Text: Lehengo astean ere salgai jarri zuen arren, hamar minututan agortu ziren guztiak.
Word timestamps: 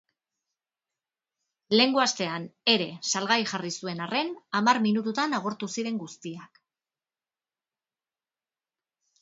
Lehengo 1.73 2.01
astean 2.03 2.47
ere 2.75 2.87
salgai 3.11 3.37
jarri 3.53 3.71
zuen 3.83 4.01
arren, 4.07 4.33
hamar 4.61 4.81
minututan 4.87 5.39
agortu 5.41 5.71
ziren 5.77 6.01
guztiak. 6.07 6.61